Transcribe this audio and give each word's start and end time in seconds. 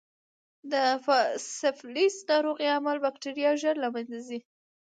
د 0.71 0.73
سفلیس 1.59 2.15
ناروغۍ 2.29 2.67
عامل 2.73 2.97
بکټریا 3.05 3.51
ژر 3.61 3.75
له 3.83 3.87
منځه 3.95 4.19
ځي. 4.27 4.39